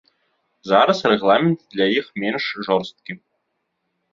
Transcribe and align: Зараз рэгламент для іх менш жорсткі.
Зараз 0.69 0.99
рэгламент 1.11 1.59
для 1.75 1.87
іх 1.99 2.07
менш 2.25 2.43
жорсткі. 2.69 3.11